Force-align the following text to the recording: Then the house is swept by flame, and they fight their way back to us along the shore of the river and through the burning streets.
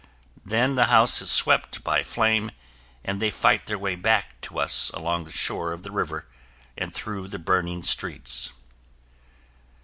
Then 0.43 0.73
the 0.73 0.85
house 0.87 1.21
is 1.21 1.29
swept 1.29 1.83
by 1.83 2.01
flame, 2.01 2.49
and 3.05 3.21
they 3.21 3.29
fight 3.29 3.67
their 3.67 3.77
way 3.77 3.93
back 3.93 4.41
to 4.41 4.57
us 4.57 4.89
along 4.95 5.25
the 5.25 5.31
shore 5.31 5.71
of 5.73 5.83
the 5.83 5.91
river 5.91 6.25
and 6.75 6.91
through 6.91 7.27
the 7.27 7.37
burning 7.37 7.83
streets. 7.83 8.51